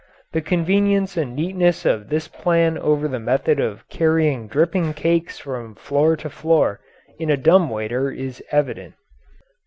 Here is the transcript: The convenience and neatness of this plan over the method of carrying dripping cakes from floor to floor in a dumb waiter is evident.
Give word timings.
The 0.31 0.41
convenience 0.41 1.15
and 1.15 1.35
neatness 1.35 1.85
of 1.85 2.09
this 2.09 2.27
plan 2.27 2.75
over 2.75 3.07
the 3.07 3.19
method 3.19 3.59
of 3.59 3.87
carrying 3.87 4.47
dripping 4.47 4.95
cakes 4.95 5.37
from 5.37 5.75
floor 5.75 6.15
to 6.17 6.27
floor 6.31 6.79
in 7.19 7.29
a 7.29 7.37
dumb 7.37 7.69
waiter 7.69 8.09
is 8.09 8.41
evident. 8.49 8.95